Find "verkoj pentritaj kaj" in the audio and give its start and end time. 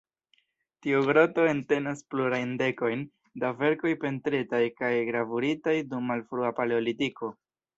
3.59-4.91